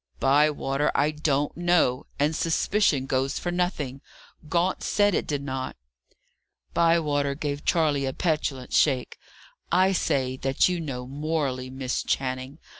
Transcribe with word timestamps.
"Bywater, 0.19 0.91
I 0.95 1.11
don't 1.11 1.55
know; 1.55 2.07
and 2.17 2.35
suspicion 2.35 3.05
goes 3.05 3.37
for 3.37 3.51
nothing. 3.51 4.01
Gaunt 4.49 4.81
said 4.81 5.13
it 5.13 5.27
did 5.27 5.43
not." 5.43 5.75
Bywater 6.73 7.35
gave 7.35 7.65
Charley 7.65 8.07
a 8.07 8.13
petulant 8.13 8.73
shake. 8.73 9.19
"I 9.71 9.91
say 9.91 10.37
that 10.37 10.67
you 10.67 10.79
know 10.79 11.05
morally, 11.05 11.69
Miss 11.69 12.01
Channing. 12.01 12.57